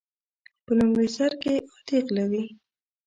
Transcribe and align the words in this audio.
په 0.65 0.71
لومړي 0.79 1.07
سر 1.17 1.31
کې 1.41 1.53
عادي 1.73 1.99
غله 2.05 2.25
وي. 2.31 2.43